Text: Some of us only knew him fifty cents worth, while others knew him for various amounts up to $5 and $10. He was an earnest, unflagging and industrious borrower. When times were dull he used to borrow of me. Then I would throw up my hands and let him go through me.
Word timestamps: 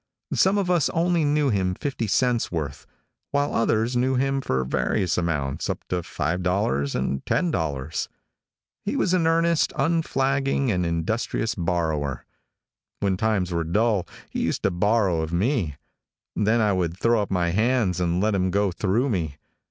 Some 0.33 0.57
of 0.57 0.71
us 0.71 0.89
only 0.95 1.23
knew 1.23 1.51
him 1.51 1.75
fifty 1.75 2.07
cents 2.07 2.51
worth, 2.51 2.87
while 3.29 3.53
others 3.53 3.95
knew 3.95 4.15
him 4.15 4.41
for 4.41 4.63
various 4.65 5.15
amounts 5.15 5.69
up 5.69 5.87
to 5.89 5.97
$5 5.97 6.95
and 6.95 7.23
$10. 7.23 8.07
He 8.83 8.95
was 8.95 9.13
an 9.13 9.27
earnest, 9.27 9.71
unflagging 9.77 10.71
and 10.71 10.87
industrious 10.87 11.53
borrower. 11.53 12.25
When 12.99 13.15
times 13.15 13.51
were 13.53 13.63
dull 13.63 14.07
he 14.31 14.41
used 14.41 14.63
to 14.63 14.71
borrow 14.71 15.21
of 15.21 15.31
me. 15.31 15.75
Then 16.35 16.61
I 16.61 16.73
would 16.73 16.97
throw 16.97 17.21
up 17.21 17.29
my 17.29 17.49
hands 17.51 17.99
and 17.99 18.19
let 18.19 18.33
him 18.33 18.49
go 18.49 18.71
through 18.71 19.07
me. 19.09 19.37